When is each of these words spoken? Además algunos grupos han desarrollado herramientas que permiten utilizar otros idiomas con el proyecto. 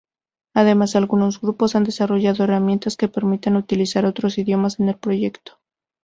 Además 0.55 0.95
algunos 0.95 1.39
grupos 1.39 1.75
han 1.75 1.83
desarrollado 1.83 2.43
herramientas 2.43 2.97
que 2.97 3.07
permiten 3.07 3.55
utilizar 3.55 4.07
otros 4.07 4.39
idiomas 4.39 4.77
con 4.77 4.89
el 4.89 4.97
proyecto. 4.97 5.59